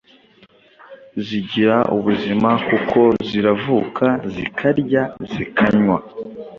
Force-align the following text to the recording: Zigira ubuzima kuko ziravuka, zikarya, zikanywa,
Zigira 1.25 1.77
ubuzima 1.95 2.49
kuko 2.67 2.99
ziravuka, 3.27 4.05
zikarya, 4.33 5.03
zikanywa, 5.31 5.97